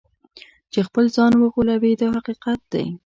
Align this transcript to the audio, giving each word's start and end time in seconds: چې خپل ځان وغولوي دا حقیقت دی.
چې 0.71 0.79
خپل 0.87 1.05
ځان 1.15 1.31
وغولوي 1.37 1.91
دا 2.01 2.07
حقیقت 2.17 2.59
دی. 2.71 2.85